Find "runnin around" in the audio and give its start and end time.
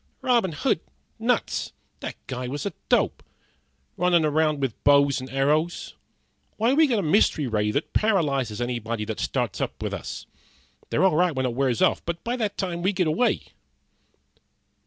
3.97-4.59